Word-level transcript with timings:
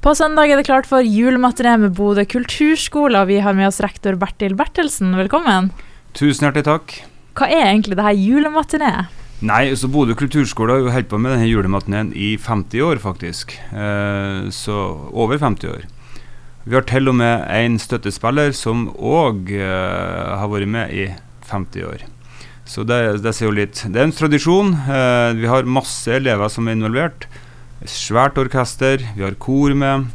På 0.00 0.14
søndag 0.16 0.48
er 0.48 0.56
det 0.56 0.64
klart 0.64 0.86
for 0.88 1.04
julematiné 1.04 1.74
med 1.76 1.92
Bodø 1.92 2.22
kulturskole, 2.24 3.20
vi 3.28 3.36
har 3.44 3.52
med 3.52 3.66
oss 3.68 3.82
rektor 3.84 4.14
Bertil 4.16 4.54
Bertelsen. 4.56 5.10
Velkommen. 5.12 5.66
Tusen 6.16 6.46
hjertelig 6.46 6.64
takk. 6.64 6.94
Hva 7.36 7.48
er 7.52 7.66
egentlig 7.66 7.98
det 7.98 8.06
her 8.06 8.16
julematiné? 8.16 8.92
Nei, 9.44 9.74
så 9.76 9.90
Bodø 9.92 10.16
kulturskole 10.16 10.72
har 10.72 10.80
jo 10.80 10.94
holdt 10.94 11.10
på 11.10 11.20
med 11.20 11.34
denne 11.34 11.50
julematinéen 11.50 12.14
i 12.16 12.30
50 12.40 12.86
år, 12.86 13.02
faktisk. 13.04 13.52
Eh, 13.76 14.48
så 14.48 14.78
over 15.12 15.36
50 15.36 15.68
år. 15.68 15.84
Vi 16.64 16.78
har 16.78 16.88
til 16.88 17.12
og 17.12 17.18
med 17.20 17.44
en 17.58 17.76
støttespiller 17.76 18.56
som 18.56 18.88
òg 18.96 19.52
eh, 19.52 20.32
har 20.40 20.48
vært 20.48 20.72
med 20.78 20.96
i 20.96 21.10
50 21.52 21.88
år. 21.90 22.08
Så 22.64 22.88
det, 22.88 23.20
det 23.20 23.36
sier 23.36 23.50
jo 23.50 23.58
litt. 23.60 23.84
Det 23.84 24.00
er 24.00 24.08
en 24.08 24.16
tradisjon. 24.16 24.72
Eh, 24.80 25.36
vi 25.44 25.52
har 25.52 25.68
masse 25.68 26.08
elever 26.08 26.48
som 26.48 26.72
er 26.72 26.80
involvert 26.80 27.28
svært 27.88 28.38
orkester, 28.40 29.02
vi 29.16 29.24
har 29.24 29.36
kor 29.40 29.74
med. 29.74 30.10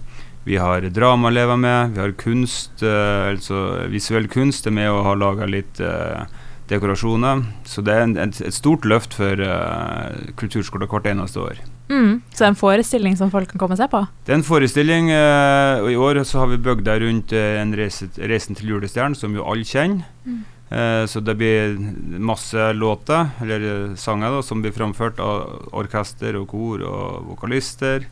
Vi 0.46 0.60
har 0.62 0.86
dramaelever 0.94 1.58
med, 1.58 1.96
vi 1.96 2.04
har 2.04 2.12
kunst, 2.22 2.84
eh, 2.86 3.32
altså 3.32 3.88
visuell 3.90 4.28
kunst 4.30 4.68
er 4.68 4.76
med 4.78 4.92
og 4.92 5.06
har 5.08 5.18
laga 5.18 5.48
litt 5.50 5.80
eh, 5.82 6.28
dekorasjoner. 6.70 7.42
Så 7.66 7.82
det 7.82 7.94
er 7.96 8.04
en, 8.06 8.18
et, 8.22 8.42
et, 8.46 8.54
stort 8.54 8.86
løft 8.86 9.18
for 9.18 9.42
eh, 9.42 10.30
kulturskolen 10.38 10.90
hvert 10.92 11.10
eneste 11.10 11.42
år. 11.42 11.62
Mm, 11.90 12.22
så 12.32 12.40
det 12.40 12.46
er 12.46 12.52
en 12.54 12.58
forestilling 12.58 13.18
som 13.18 13.34
folk 13.34 13.52
kan 13.52 13.62
komme 13.62 13.78
og 13.78 13.82
se 13.82 13.90
på? 13.90 14.02
Det 14.26 14.34
er 14.34 14.40
en 14.40 14.46
forestilling. 14.46 15.12
Eh, 15.14 15.84
og 15.84 15.92
I 15.92 16.00
år 16.08 16.22
så 16.26 16.44
har 16.44 16.54
vi 16.54 16.62
bygd 16.62 16.90
rundt 17.06 17.34
eh, 17.34 17.62
en 17.62 17.74
reise, 17.78 18.10
'Reisen 18.18 18.58
til 18.58 18.74
julestjernen', 18.74 19.18
som 19.18 19.34
jo 19.34 19.46
alle 19.46 19.66
kjenner. 19.66 20.06
Mm. 20.26 20.44
Eh, 20.70 21.06
så 21.06 21.20
det 21.22 21.36
blir 21.38 21.76
masse 22.20 22.74
låter, 22.74 23.28
eller 23.42 23.66
eh, 23.72 23.96
sanger, 23.96 24.32
da, 24.32 24.44
som 24.44 24.62
blir 24.62 24.74
framført 24.74 25.20
av 25.22 25.70
orkester 25.78 26.38
og 26.40 26.48
kor 26.50 26.82
og 26.82 27.28
vokalister 27.34 28.08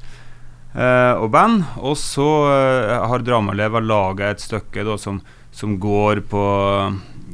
eh, 0.76 1.14
og 1.18 1.32
band. 1.34 1.64
Og 1.82 1.98
så 1.98 2.28
eh, 2.52 3.08
har 3.10 3.26
Dramaelever 3.26 3.86
laga 3.86 4.30
et 4.30 4.44
stykke 4.44 4.86
da, 4.86 5.00
som, 5.02 5.22
som, 5.52 5.80
går 5.82 6.22
på 6.30 6.44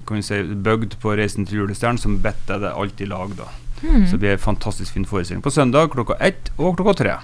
kan 0.08 0.18
vi 0.18 0.24
si, 0.26 0.40
Bygd 0.42 0.96
på 1.04 1.12
'Reisen 1.14 1.46
til 1.46 1.62
julestjernen', 1.62 2.02
som 2.02 2.22
better 2.24 2.64
det 2.64 2.72
alt 2.74 3.02
i 3.02 3.06
lag. 3.06 3.36
da. 3.38 3.50
Mm. 3.84 4.08
Så 4.08 4.12
det 4.16 4.20
blir 4.24 4.32
en 4.32 4.48
fantastisk 4.48 4.94
fin 4.94 5.06
forestilling 5.06 5.44
på 5.44 5.52
søndag 5.52 5.92
klokka 5.92 6.18
ett 6.20 6.50
og 6.58 6.80
klokka 6.80 6.94
tre. 7.04 7.20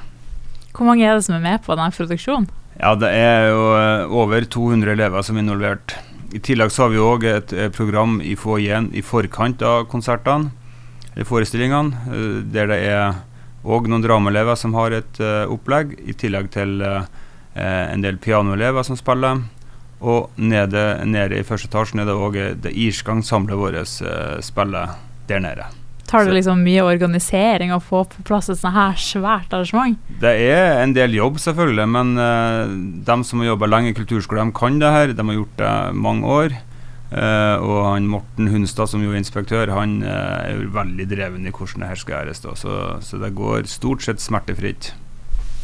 Hvor 0.75 0.85
mange 0.85 1.07
er 1.07 1.15
det 1.15 1.25
som 1.25 1.35
er 1.35 1.43
med 1.43 1.63
på 1.63 1.75
denne 1.75 1.91
produksjonen? 1.91 2.47
Ja, 2.79 2.95
Det 2.95 3.09
er 3.09 3.49
jo 3.49 3.63
eh, 3.79 4.11
over 4.11 4.43
200 4.43 4.91
elever 4.91 5.23
som 5.23 5.37
er 5.37 5.45
involvert. 5.45 5.95
I 6.33 6.39
tillegg 6.39 6.71
så 6.73 6.85
har 6.85 6.93
vi 6.93 7.01
òg 7.01 7.25
et, 7.29 7.53
et, 7.53 7.73
program 7.75 8.19
i 8.23 8.35
foajeen 8.39 8.89
i 8.95 9.03
forkant 9.05 9.61
av 9.65 9.85
konsertene, 9.91 10.51
eller 11.13 11.27
forestillingene, 11.29 12.05
uh, 12.09 12.39
der 12.51 12.71
det 12.71 12.79
er 12.89 13.19
òg 13.65 13.89
noen 13.89 14.03
dramaelever 14.03 14.57
som 14.59 14.75
har 14.77 14.93
et 14.95 15.21
uh, 15.21 15.45
opplegg, 15.51 15.97
i 16.05 16.13
tillegg 16.13 16.51
til 16.53 16.81
en 17.55 18.01
del 18.03 18.17
pianoelever 18.19 18.83
som 18.83 18.97
spiller. 18.99 19.39
Og 20.03 20.35
nede, 20.35 20.81
nede 21.07 21.39
i 21.39 21.45
første 21.47 21.69
etasjen 21.71 22.03
er 22.03 22.09
det 22.09 22.17
òg 22.19 22.35
det 22.65 22.75
irske 22.75 23.15
ensemblet 23.15 23.55
vårt 23.55 23.95
spiller 24.43 24.97
der 25.31 25.39
nede. 25.39 25.71
Tar 26.05 26.27
det 26.27 26.35
liksom 26.35 26.61
mye 26.61 26.83
organisering 26.85 27.71
å 27.73 27.81
få 27.81 28.03
på 28.11 28.23
plass 28.27 28.51
et 28.53 28.59
sånt 28.59 28.77
her 28.77 28.93
svært 29.01 29.53
arrangement? 29.55 29.97
Det 30.21 30.33
er 30.45 30.83
en 30.83 30.93
del 30.93 31.15
jobb, 31.17 31.39
selvfølgelig, 31.41 31.87
men 31.95 32.13
uh, 32.19 32.69
de 33.07 33.15
som 33.25 33.41
har 33.41 33.53
jobba 33.53 33.69
lenge 33.71 33.89
i 33.89 33.97
kulturskole, 33.97 34.43
de 34.45 34.53
kan 34.55 34.77
det 34.81 34.91
her. 34.93 35.15
De 35.17 35.25
har 35.25 35.39
gjort 35.39 35.55
det 35.61 35.73
mange 35.97 36.29
år. 36.29 36.57
Uh, 37.09 37.57
og 37.61 37.79
han 37.87 38.09
Morten 38.11 38.51
Hunstad, 38.51 38.91
som 38.91 39.01
jo 39.01 39.13
er 39.13 39.21
inspektør, 39.21 39.73
han 39.73 39.97
uh, 40.03 40.43
er 40.43 40.59
jo 40.59 40.69
veldig 40.75 41.09
dreven 41.09 41.49
i 41.49 41.53
hvordan 41.53 41.85
det 41.85 41.89
her 41.89 42.03
skal 42.03 42.19
gjøres. 42.19 42.43
Så, 42.61 42.77
så 43.01 43.21
det 43.23 43.33
går 43.39 43.65
stort 43.71 44.05
sett 44.05 44.21
smertefritt. 44.21 44.91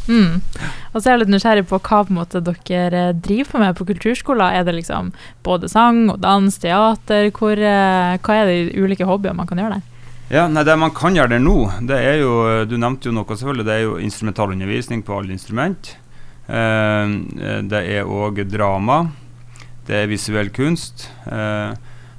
Mm. 0.10 0.42
Og 0.42 0.98
så 0.98 1.06
er 1.06 1.14
jeg 1.14 1.22
litt 1.22 1.36
nysgjerrig 1.36 1.68
på 1.70 1.78
hva 1.78 2.02
på 2.08 2.16
måte 2.18 2.42
dere 2.42 3.12
driver 3.14 3.52
på 3.52 3.62
med 3.62 3.78
på 3.78 3.86
kulturskolen. 3.92 4.58
Er 4.58 4.66
det 4.66 4.74
liksom 4.80 5.14
både 5.46 5.70
sang 5.70 6.08
og 6.10 6.18
dans, 6.26 6.58
teater? 6.58 7.30
Hvor, 7.30 7.62
hva 7.62 8.42
er 8.42 8.50
de 8.50 8.82
ulike 8.82 9.06
hobbyene 9.06 9.38
man 9.38 9.50
kan 9.50 9.62
gjøre 9.62 9.78
der? 9.78 9.91
Ja, 10.32 10.46
nei, 10.48 10.64
Det 10.64 10.78
man 10.80 10.94
kan 10.96 11.12
gjøre 11.12 11.34
der 11.34 11.42
nå, 11.44 11.58
det 11.84 11.98
er 12.00 12.22
jo 12.22 12.64
Du 12.64 12.78
nevnte 12.80 13.10
jo 13.10 13.16
noe, 13.18 13.28
selvfølgelig. 13.28 13.66
Det 13.68 13.74
er 13.74 13.82
jo 13.84 13.98
instrumentalundervisning 14.00 15.04
på 15.04 15.18
alle 15.18 15.36
instrument. 15.36 15.98
Eh, 16.48 17.16
det 17.68 17.82
er 17.98 18.08
òg 18.08 18.40
drama. 18.48 19.10
Det 19.84 19.98
er 19.98 20.08
visuell 20.08 20.48
kunst. 20.56 21.10
Eh, 21.28 21.74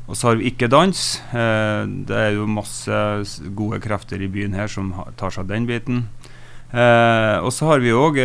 og 0.05 0.19
så 0.19 0.29
har 0.29 0.37
vi 0.37 0.51
ikke 0.51 0.69
dans. 0.69 1.01
Eh, 1.33 1.87
det 2.05 2.19
er 2.19 2.37
jo 2.37 2.45
masse 2.45 3.01
gode 3.57 3.81
krefter 3.81 4.21
i 4.21 4.29
byen 4.29 4.59
her 4.61 4.69
som 4.69 4.93
tar 5.17 5.33
seg 5.33 5.47
av 5.47 5.55
den 5.55 5.71
biten. 5.71 6.05
Og 6.73 7.51
så 7.53 7.69
vi 7.81 7.93
også, 7.93 8.21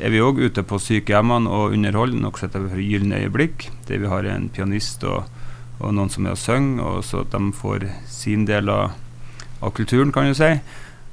er 0.00 0.10
vi 0.12 0.20
òg 0.20 0.40
ute 0.40 0.64
på 0.64 0.76
sykehjemmene 0.76 1.48
og 1.48 1.72
underholder 1.72 2.20
noe 2.20 2.36
som 2.36 2.48
heter 2.48 2.80
Gylne 2.80 3.20
øyeblikk, 3.24 3.70
der 3.88 4.00
vi 4.00 4.08
har 4.08 4.28
en 4.28 4.50
pianist 4.52 5.04
og, 5.08 5.24
og 5.80 5.94
noen 5.96 6.12
som 6.12 6.28
er 6.28 6.36
og 6.36 6.42
synger, 6.42 6.84
og 6.84 7.00
så 7.04 7.24
at 7.24 7.32
de 7.32 7.48
får 7.56 7.88
sin 8.12 8.44
del 8.44 8.68
av 8.68 8.92
av 9.62 9.74
kulturen, 9.76 10.12
kan 10.12 10.28
du 10.28 10.36
si. 10.36 10.56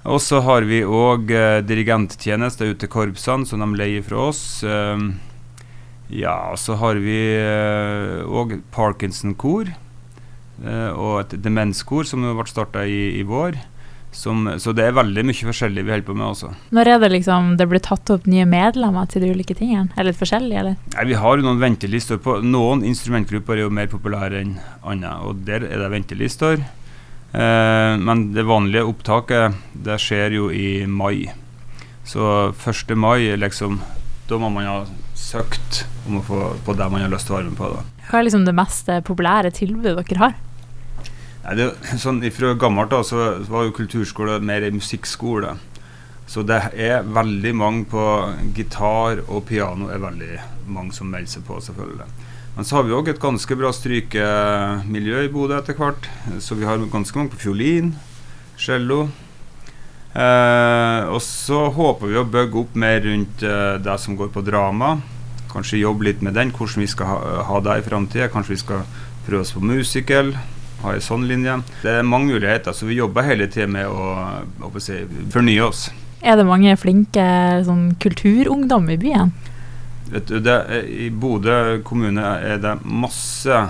Og 0.10 0.22
så 0.24 0.40
har 0.46 0.66
vi 0.68 0.82
òg 0.86 1.32
eh, 1.36 1.60
dirigenttjenester 1.68 2.72
ute 2.72 2.86
til 2.86 2.92
korpsene, 2.94 3.48
som 3.48 3.62
de 3.62 3.80
leier 3.80 4.06
fra 4.06 4.30
oss. 4.30 4.62
Um, 4.64 5.18
ja, 6.10 6.56
så 6.58 6.78
har 6.80 7.02
vi 7.04 7.20
òg 8.26 8.56
uh, 8.56 8.64
Parkinson-kor. 8.74 9.74
Uh, 10.60 10.92
og 10.96 11.12
et 11.22 11.36
demenskor 11.44 12.08
som 12.08 12.24
ble 12.24 12.48
starta 12.50 12.88
i, 12.88 13.20
i, 13.20 13.28
vår. 13.28 13.60
Som, 14.16 14.48
så 14.58 14.72
det 14.74 14.88
er 14.88 14.96
veldig 14.98 15.22
mye 15.28 15.48
forskjellig 15.52 15.84
vi 15.86 15.94
holder 15.94 16.08
på 16.08 16.16
med. 16.18 16.32
også. 16.32 16.50
Når 16.74 16.94
er 16.96 17.04
det 17.04 17.12
liksom 17.14 17.52
det 17.60 17.68
blir 17.70 17.84
tatt 17.86 18.10
opp 18.16 18.26
nye 18.26 18.48
medlemmer 18.50 19.06
til 19.12 19.22
de 19.22 19.36
ulike 19.36 19.54
tingene? 19.54 19.92
Er 19.94 20.02
det 20.02 20.14
litt 20.16 20.24
forskjellig, 20.24 20.56
eller? 20.64 20.80
Nei, 20.96 21.06
vi 21.12 21.20
har 21.20 21.38
jo 21.38 21.46
noen 21.46 21.62
ventelister 21.62 22.18
på 22.24 22.40
Noen 22.42 22.82
instrumentgrupper 22.88 23.60
er 23.60 23.68
jo 23.68 23.76
mer 23.76 23.92
populære 23.92 24.42
enn 24.42 24.58
andre, 24.82 25.14
og 25.28 25.46
der 25.46 25.68
er 25.68 25.84
det 25.84 25.94
ventelister. 25.94 26.64
Eh, 27.34 27.94
men 28.02 28.32
det 28.34 28.48
vanlige 28.50 28.88
opptaket 28.90 29.58
det 29.86 30.00
skjer 30.02 30.34
jo 30.38 30.50
i 30.50 30.86
mai. 30.90 31.30
Så 32.10 32.50
1. 32.58 32.96
mai 32.98 33.36
liksom 33.38 33.82
Da 34.30 34.38
må 34.42 34.50
man 34.50 34.66
ha 34.66 34.80
søkt 35.18 35.84
om 36.08 36.18
å 36.18 36.26
få 36.26 36.40
på 36.66 36.74
det 36.78 36.88
man 36.90 37.04
har 37.04 37.12
lyst 37.14 37.30
til 37.30 37.36
å 37.36 37.40
være 37.40 37.52
med 37.52 37.58
på. 37.60 37.70
Da. 37.74 37.84
Hva 38.10 38.20
er 38.20 38.26
liksom 38.26 38.46
det 38.46 38.56
mest 38.58 38.90
populære 39.06 39.52
tilbudet 39.54 40.06
dere 40.10 40.22
har? 40.24 40.38
Nei, 41.44 41.56
det, 41.58 41.70
sånn, 42.02 42.22
fra 42.34 42.54
gammelt 42.60 42.92
da, 42.94 43.02
så 43.06 43.32
var 43.50 43.66
jo 43.66 43.76
kulturskole 43.78 44.40
mer 44.46 44.66
en 44.68 44.78
musikkskole. 44.78 45.56
Så 46.30 46.44
det 46.46 46.60
er 46.78 47.08
veldig 47.10 47.52
mange 47.58 47.86
på 47.90 48.02
gitar 48.54 49.24
og 49.26 49.48
piano 49.50 49.88
er 49.90 50.02
veldig 50.04 50.36
mange 50.70 50.94
som 50.94 51.10
melder 51.10 51.32
seg 51.32 51.46
på, 51.48 51.58
selvfølgelig. 51.66 52.06
Men 52.54 52.68
så 52.68 52.76
har 52.78 52.86
vi 52.86 52.94
òg 52.94 53.10
et 53.10 53.22
ganske 53.22 53.56
bra 53.58 53.72
strykemiljø 53.74 55.24
i 55.26 55.32
Bodø 55.34 55.58
etter 55.58 55.78
hvert. 55.80 56.06
Så 56.44 56.58
vi 56.60 56.68
har 56.70 56.82
ganske 56.92 57.18
mange 57.18 57.34
på 57.34 57.42
fiolin, 57.48 57.96
cello. 58.62 59.08
Eh, 60.14 61.02
og 61.10 61.22
så 61.24 61.64
håper 61.74 62.12
vi 62.12 62.20
å 62.20 62.26
bygge 62.28 62.62
opp 62.62 62.78
mer 62.78 63.00
rundt 63.06 63.46
eh, 63.46 63.78
det 63.82 63.96
som 64.04 64.18
går 64.20 64.30
på 64.36 64.44
drama. 64.46 64.98
Kanskje 65.50 65.82
jobbe 65.82 66.10
litt 66.10 66.22
med 66.26 66.38
den, 66.38 66.54
hvordan 66.54 66.84
vi 66.84 66.90
skal 66.92 67.10
ha, 67.10 67.20
ha 67.48 67.62
det 67.66 67.80
i 67.80 67.86
framtida. 67.88 68.30
Kanskje 68.30 68.54
vi 68.54 68.62
skal 68.66 68.84
prøve 69.26 69.42
oss 69.48 69.56
på 69.56 69.64
musical. 69.66 70.36
Ha 70.84 70.94
en 70.94 71.08
sånn 71.08 71.26
linje. 71.32 71.58
Det 71.82 71.96
er 71.96 72.06
mange 72.06 72.36
muligheter, 72.36 72.76
så 72.76 72.86
vi 72.86 73.00
jobber 73.00 73.26
hele 73.26 73.50
tida 73.50 73.66
med 73.72 73.90
å, 73.90 74.14
å 74.70 74.72
si, 74.84 75.02
fornye 75.34 75.66
oss. 75.66 75.88
Er 76.20 76.36
det 76.36 76.48
mange 76.48 76.76
flinke 76.80 77.24
sånn, 77.64 77.94
kulturungdom 78.02 78.90
i 78.92 78.98
byen? 79.00 79.32
Vet 80.10 80.28
du, 80.28 80.40
det, 80.44 80.58
I 80.90 81.08
Bodø 81.14 81.80
kommune 81.86 82.26
er 82.44 82.60
det 82.60 82.80
masse 82.84 83.62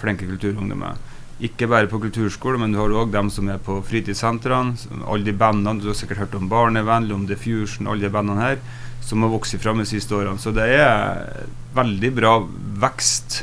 flinke 0.00 0.26
kulturungdommer. 0.26 0.98
Ikke 1.42 1.66
bare 1.70 1.88
på 1.90 1.98
kulturskole, 2.02 2.58
men 2.60 2.74
du 2.74 2.78
har 2.78 2.92
òg 2.94 3.12
dem 3.14 3.30
som 3.32 3.48
er 3.50 3.62
på 3.62 3.80
fritidssentrene. 3.86 4.76
Alle 5.06 5.26
de 5.26 5.34
bandene, 5.34 5.80
Du 5.80 5.88
har 5.88 5.96
sikkert 5.98 6.18
hørt 6.18 6.34
om 6.38 6.48
Barnevennlig, 6.48 7.14
om 7.14 7.26
Diffusion, 7.26 7.88
alle 7.88 8.04
de 8.04 8.12
bandene 8.12 8.40
her, 8.40 8.58
som 9.00 9.22
har 9.22 9.32
vokst 9.32 9.56
fram 9.58 9.78
de 9.78 9.86
siste 9.88 10.14
årene. 10.14 10.38
Så 10.38 10.52
det 10.54 10.68
er 10.76 11.48
veldig 11.74 12.12
bra 12.14 12.36
vekst 12.84 13.42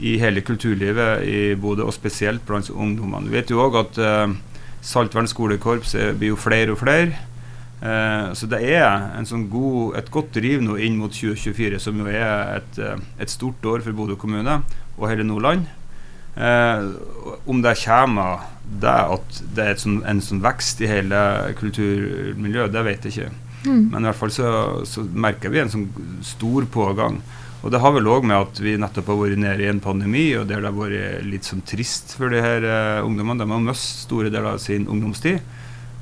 i 0.00 0.18
hele 0.20 0.40
kulturlivet 0.40 1.24
i 1.26 1.40
Bodø, 1.54 1.88
og 1.88 1.94
spesielt 1.96 2.44
blant 2.46 2.70
ungdommene. 2.70 3.26
Du 3.26 3.34
vet 3.34 3.50
jo 3.50 3.64
òg 3.64 3.80
at 3.82 3.98
uh, 3.98 4.36
Saltvern 4.80 5.28
skolekorps 5.28 5.96
blir 6.16 6.32
jo 6.32 6.38
flere 6.40 6.72
og 6.72 6.80
flere. 6.80 7.18
Uh, 7.80 8.34
så 8.36 8.44
det 8.44 8.60
er 8.74 9.08
sånn 9.24 9.46
god, 9.48 9.94
et 9.96 10.10
godt 10.12 10.34
driv 10.36 10.60
nå 10.60 10.76
inn 10.84 10.98
mot 11.00 11.12
2024, 11.16 11.78
som 11.80 11.96
jo 12.02 12.08
er 12.12 12.58
et, 12.58 12.80
uh, 12.84 13.00
et 13.16 13.32
stort 13.32 13.64
år 13.64 13.80
for 13.86 13.96
Bodø 13.96 14.18
kommune 14.20 14.58
og 14.98 15.06
hele 15.08 15.24
Nordland. 15.24 15.64
Uh, 16.36 16.92
om 17.48 17.62
det 17.64 17.78
kommer 17.80 18.44
det 18.80 18.98
at 19.16 19.38
det 19.56 19.64
er 19.64 19.80
sånn, 19.80 20.02
en 20.06 20.20
sånn 20.22 20.42
vekst 20.44 20.82
i 20.84 20.90
hele 20.90 21.20
kulturmiljøet, 21.58 22.74
det 22.74 22.82
vet 22.84 23.08
jeg 23.08 23.16
ikke. 23.16 23.46
Mm. 23.64 23.86
Men 23.94 24.04
i 24.04 24.10
hvert 24.10 24.20
fall 24.20 24.34
så, 24.34 24.50
så, 24.88 25.04
merker 25.04 25.52
vi 25.52 25.62
en 25.64 25.72
sånn 25.72 25.88
stor 26.24 26.68
pågang. 26.70 27.18
Og 27.64 27.72
det 27.72 27.80
har 27.80 27.96
vel 27.96 28.08
òg 28.12 28.28
med 28.28 28.38
at 28.44 28.60
vi 28.60 28.76
nettopp 28.80 29.08
har 29.08 29.18
vært 29.20 29.40
nede 29.40 29.64
i 29.64 29.72
en 29.72 29.82
pandemi, 29.84 30.28
og 30.36 30.46
der 30.48 30.60
det 30.60 30.68
har 30.68 30.76
vært 30.76 31.26
litt 31.28 31.48
sånn 31.48 31.64
trist 31.68 32.12
for 32.16 32.32
de 32.32 32.44
her 32.44 32.64
ungdommene. 33.04 33.40
De 33.42 33.48
har 33.52 33.64
mistet 33.64 34.04
store 34.06 34.32
deler 34.32 34.52
av 34.54 34.62
sin 34.62 34.88
ungdomstid. 34.88 35.40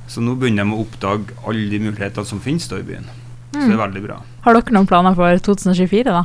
Så 0.09 0.25
nå 0.25 0.35
begynner 0.41 0.65
de 0.65 0.75
å 0.75 0.83
oppdage 0.85 1.37
alle 1.45 1.69
de 1.71 1.83
mulighetene 1.85 2.29
som 2.29 2.41
finnes 2.41 2.69
da 2.71 2.81
i 2.81 2.87
byen. 2.87 3.07
Så 3.53 3.65
det 3.65 3.77
er 3.77 3.81
veldig 3.81 4.05
bra. 4.05 4.19
Har 4.45 4.57
dere 4.57 4.75
noen 4.77 4.89
planer 4.89 5.17
for 5.17 5.45
2024, 5.49 6.13
da? 6.13 6.25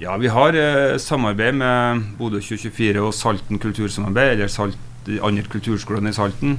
Ja, 0.00 0.16
vi 0.20 0.28
har 0.28 0.56
eh, 0.60 0.98
samarbeid 1.00 1.56
med 1.56 2.02
Bodø 2.18 2.40
2024 2.44 3.00
og 3.00 3.14
Salten 3.16 3.60
kultursamarbeid, 3.60 4.34
eller 4.34 4.50
Salt, 4.52 4.76
de 5.06 5.20
andre 5.24 5.46
kulturskolene 5.48 6.12
i 6.12 6.16
Salten, 6.16 6.58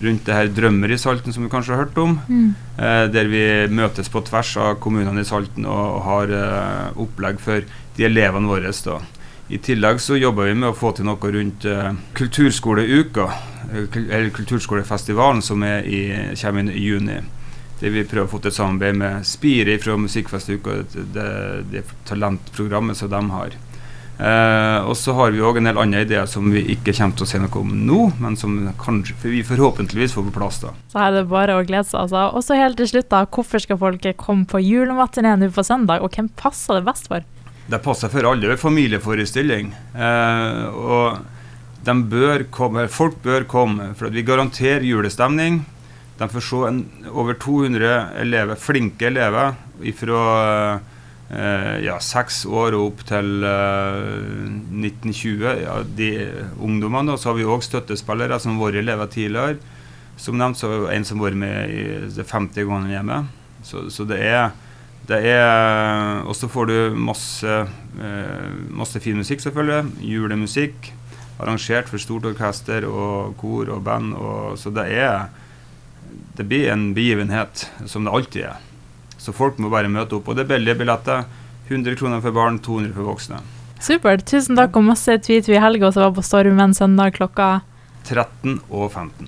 rundt 0.00 0.24
det 0.24 0.36
her 0.36 0.48
Drømmer 0.54 0.94
i 0.94 1.00
Salten, 1.00 1.34
som 1.34 1.44
du 1.44 1.50
kanskje 1.52 1.74
har 1.74 1.84
hørt 1.84 2.00
om. 2.00 2.16
Mm. 2.28 2.54
Eh, 2.78 3.04
der 3.12 3.28
vi 3.28 3.42
møtes 3.74 4.08
på 4.08 4.22
tvers 4.24 4.54
av 4.62 4.78
kommunene 4.80 5.20
i 5.20 5.28
Salten 5.28 5.68
og 5.68 6.00
har 6.06 6.32
eh, 6.32 7.00
opplegg 7.04 7.42
for 7.44 7.66
de 7.98 8.08
elevene 8.08 8.48
våre. 8.48 8.72
da. 8.72 9.00
I 9.48 9.58
tillegg 9.58 10.00
så 10.00 10.16
jobber 10.16 10.50
vi 10.50 10.56
med 10.60 10.68
å 10.68 10.76
få 10.76 10.90
til 10.92 11.06
noe 11.08 11.30
rundt 11.32 11.64
eh, 11.64 11.94
kulturskoleuka, 12.18 13.28
eh, 13.72 13.94
eller 14.02 14.28
kulturskolefestivalen, 14.36 15.40
som 15.42 15.64
i, 15.64 16.02
kommer 16.36 16.68
i 16.68 16.82
juni. 16.84 17.22
Det 17.80 17.92
vi 17.94 18.04
prøver 18.04 18.26
å 18.26 18.32
få 18.32 18.42
til 18.42 18.52
et 18.52 18.58
samarbeid 18.58 18.98
med 19.00 19.24
Spire 19.24 19.78
fra 19.80 19.96
Musikkfestuka, 19.96 20.82
det, 21.14 21.30
det, 21.72 21.84
talentprogrammet 22.10 23.00
som 23.00 23.08
de 23.14 23.22
har. 23.32 23.56
Eh, 24.18 24.78
og 24.82 24.98
så 24.98 25.14
har 25.16 25.32
vi 25.32 25.40
òg 25.40 25.60
en 25.62 25.70
del 25.70 25.80
andre 25.80 26.02
ideer 26.04 26.28
som 26.28 26.50
vi 26.52 26.66
ikke 26.74 26.92
kommer 26.98 27.16
til 27.16 27.24
å 27.24 27.30
se 27.30 27.40
noe 27.40 27.62
om 27.62 27.72
nå, 27.88 28.02
men 28.20 28.36
som 28.36 28.58
kanskje, 28.82 29.16
for 29.22 29.32
vi 29.32 29.40
forhåpentligvis 29.48 30.18
får 30.18 30.28
på 30.28 30.36
plass. 30.42 30.60
da. 30.66 30.74
Så 30.92 31.00
er 31.06 31.16
det 31.16 31.24
bare 31.32 31.56
å 31.56 31.64
glede 31.64 31.88
seg. 31.88 32.02
Altså. 32.04 32.26
Og 32.34 32.44
så 32.44 32.60
helt 32.60 32.76
til 32.82 32.92
slutt, 32.92 33.08
da. 33.14 33.24
Hvorfor 33.24 33.64
skal 33.64 33.80
folk 33.80 34.04
komme 34.20 34.44
på 34.44 34.60
julematiné 34.60 35.38
nå 35.40 35.48
på 35.56 35.64
søndag, 35.64 36.04
og 36.04 36.12
hvem 36.12 36.28
passer 36.36 36.82
det 36.82 36.88
best 36.90 37.08
for? 37.08 37.24
Det 37.68 37.78
passer 37.84 38.08
for 38.08 38.24
alle. 38.24 38.46
Det 38.46 38.56
er 38.56 38.60
familieforestilling. 38.60 39.72
Eh, 39.92 40.62
og 40.72 41.18
bør 42.08 42.44
komme, 42.52 42.86
folk 42.88 43.20
bør 43.24 43.44
komme, 43.48 43.92
for 43.96 44.12
vi 44.12 44.24
garanterer 44.24 44.84
julestemning. 44.84 45.62
De 46.18 46.28
får 46.28 46.44
se 46.44 46.62
en, 46.68 46.78
over 47.12 47.36
200 47.38 47.90
elever, 48.20 48.56
flinke 48.56 49.06
elever 49.06 49.52
fra 49.94 50.22
eh, 51.30 51.74
ja, 51.84 51.98
seks 52.00 52.44
år 52.46 52.74
og 52.74 52.86
opp 52.86 53.04
til 53.08 53.44
eh, 53.44 54.48
1920. 54.80 55.44
Ja, 55.62 55.76
de 55.84 56.10
ungdommene. 56.56 57.12
Og 57.12 57.20
så 57.20 57.30
har 57.30 57.38
vi 57.38 57.48
òg 57.48 57.64
støttespillere 57.64 58.40
som 58.40 58.56
har 58.56 58.70
vært 58.70 58.80
elever 58.80 59.12
tidligere. 59.12 59.76
Som 60.18 60.40
nevnt 60.40 60.58
så 60.58 60.72
er 60.72 60.80
det 60.86 60.96
en 60.96 61.06
som 61.06 61.20
har 61.20 61.30
vært 61.30 61.42
med 61.44 61.76
i 61.76 61.84
det 62.16 62.26
50 62.26 62.64
gangene 62.64 62.96
hjemme. 62.96 63.20
Så, 63.62 63.86
så 63.92 64.08
det 64.08 64.18
er 64.24 64.48
det 65.08 65.18
er 65.24 66.22
Og 66.28 66.36
så 66.36 66.48
får 66.48 66.68
du 66.68 66.78
masse, 66.94 67.48
eh, 67.48 68.48
masse 68.68 69.00
fin 69.00 69.16
musikk, 69.16 69.40
selvfølgelig. 69.40 70.04
Julemusikk. 70.04 70.92
Arrangert 71.40 71.88
for 71.88 71.98
stort 71.98 72.26
orkester 72.26 72.84
og 72.84 73.36
kor 73.38 73.70
og 73.70 73.84
band. 73.84 74.14
Og, 74.14 74.58
så 74.58 74.70
det 74.70 74.92
er 74.92 75.28
Det 76.36 76.46
blir 76.46 76.70
en 76.70 76.94
begivenhet, 76.94 77.68
som 77.86 78.04
det 78.04 78.12
alltid 78.14 78.42
er. 78.42 78.56
Så 79.18 79.32
folk 79.34 79.58
må 79.58 79.68
bare 79.68 79.88
møte 79.88 80.14
opp. 80.14 80.28
Og 80.28 80.36
det 80.36 80.44
er 80.44 80.56
billige 80.56 80.78
billetter. 80.78 81.24
100 81.68 81.96
kroner 81.96 82.20
for 82.20 82.30
barn, 82.30 82.60
200 82.62 82.94
for 82.94 83.02
voksne. 83.02 83.40
Supert. 83.80 84.22
Tusen 84.24 84.56
takk 84.56 84.76
og 84.76 84.86
masse 84.86 85.18
tweet 85.18 85.48
i 85.50 85.58
helga 85.58 85.90
som 85.90 86.06
var 86.06 86.14
på 86.14 86.22
Stormen 86.22 86.74
søndag 86.74 87.18
klokka 87.18 87.60
13 88.06 88.60
og 88.70 88.92
15. 88.92 89.26